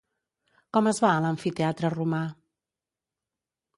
Com 0.77 0.87
es 0.93 1.01
va 1.03 1.11
a 1.17 1.21
l'amfiteatre 1.25 1.93
romà? 1.97 2.23